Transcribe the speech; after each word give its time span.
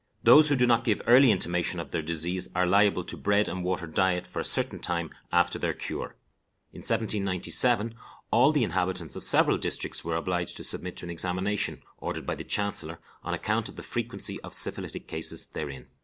Those 0.23 0.49
who 0.49 0.55
do 0.55 0.65
not 0.65 0.83
give 0.83 0.99
early 1.05 1.29
intimation 1.29 1.79
of 1.79 1.91
their 1.91 2.01
disease 2.01 2.47
are 2.55 2.65
liable 2.65 3.03
to 3.03 3.15
bread 3.15 3.47
and 3.47 3.63
water 3.63 3.85
diet 3.85 4.25
for 4.25 4.39
a 4.39 4.43
certain 4.43 4.79
time 4.79 5.11
after 5.31 5.59
their 5.59 5.75
cure. 5.75 6.15
In 6.73 6.79
1797, 6.79 7.93
all 8.31 8.51
the 8.51 8.63
inhabitants 8.63 9.15
of 9.15 9.23
several 9.23 9.59
districts 9.59 10.03
were 10.03 10.15
obliged 10.15 10.57
to 10.57 10.63
submit 10.63 10.97
to 10.97 11.05
an 11.05 11.11
examination, 11.11 11.83
ordered 11.99 12.25
by 12.25 12.33
the 12.33 12.43
chancellor, 12.43 12.97
on 13.21 13.35
account 13.35 13.69
of 13.69 13.75
the 13.75 13.83
frequency 13.83 14.39
of 14.41 14.55
syphilitic 14.55 15.07
cases 15.07 15.45
therein. 15.49 15.85